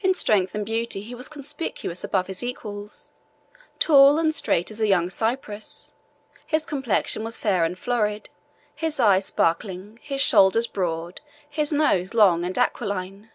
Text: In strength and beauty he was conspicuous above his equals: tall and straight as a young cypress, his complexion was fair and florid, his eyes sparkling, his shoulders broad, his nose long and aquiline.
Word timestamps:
In 0.00 0.14
strength 0.14 0.54
and 0.54 0.64
beauty 0.64 1.02
he 1.02 1.16
was 1.16 1.26
conspicuous 1.28 2.04
above 2.04 2.28
his 2.28 2.44
equals: 2.44 3.10
tall 3.80 4.16
and 4.16 4.32
straight 4.32 4.70
as 4.70 4.80
a 4.80 4.86
young 4.86 5.10
cypress, 5.10 5.92
his 6.46 6.64
complexion 6.64 7.24
was 7.24 7.38
fair 7.38 7.64
and 7.64 7.76
florid, 7.76 8.30
his 8.72 9.00
eyes 9.00 9.26
sparkling, 9.26 9.98
his 10.00 10.20
shoulders 10.20 10.68
broad, 10.68 11.20
his 11.50 11.72
nose 11.72 12.14
long 12.14 12.44
and 12.44 12.56
aquiline. 12.56 13.32